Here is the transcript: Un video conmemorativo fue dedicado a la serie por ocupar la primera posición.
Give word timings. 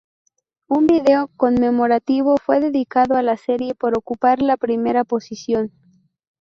Un 0.67 0.87
video 0.87 1.27
conmemorativo 1.37 2.35
fue 2.43 2.59
dedicado 2.59 3.17
a 3.17 3.21
la 3.21 3.37
serie 3.37 3.75
por 3.75 3.95
ocupar 3.95 4.41
la 4.41 4.57
primera 4.57 5.03
posición. 5.03 5.71